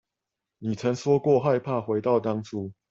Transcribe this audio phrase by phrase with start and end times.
[0.57, 2.71] 你曾說過害怕回到當初